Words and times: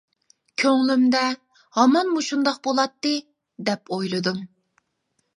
كۆڭلۈمدە، 0.61 1.19
ھامان 1.79 2.09
مۇشۇنداق 2.13 2.57
بولاتتى، 2.67 3.11
دەپ 3.69 3.93
ئويلىدىم. 3.97 4.41